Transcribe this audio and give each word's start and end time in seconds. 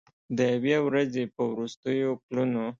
د 0.37 0.39
یوې 0.53 0.75
ورځې 0.87 1.23
په 1.33 1.41
وروستیو 1.51 2.09
پلونو 2.25 2.65